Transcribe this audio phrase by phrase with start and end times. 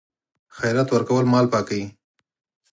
[0.57, 1.85] خیرات ورکول مال پاکوي.